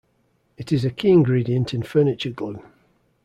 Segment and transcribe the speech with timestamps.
[0.57, 2.63] It is a key ingredient in furniture glue.